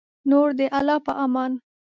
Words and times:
نور 0.29 0.47
د 0.59 0.61
الله 0.77 0.97
په 1.05 1.13
امان 1.25 1.51